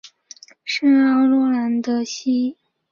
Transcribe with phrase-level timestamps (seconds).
[0.65, 2.57] 圣奥诺兰德迪西。